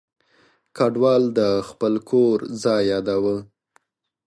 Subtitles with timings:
[0.77, 3.37] کډوال د خپل کور ځای یاداوه.